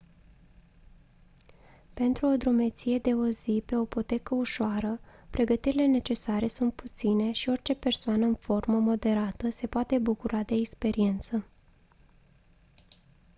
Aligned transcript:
pentru 1.93 2.25
o 2.25 2.37
drumeție 2.37 2.97
de 2.97 3.13
o 3.13 3.29
zi 3.29 3.63
pe 3.65 3.75
o 3.75 3.85
potecă 3.85 4.35
ușoară 4.35 4.99
pregătirile 5.29 5.85
necesare 5.85 6.47
sunt 6.47 6.73
puține 6.73 7.31
și 7.31 7.49
orice 7.49 7.75
persoană 7.75 8.25
în 8.25 8.35
formă 8.35 8.79
moderată 8.79 9.49
se 9.49 9.67
poate 9.67 9.97
bucura 9.97 10.43
de 10.43 10.55
experiență 10.55 11.45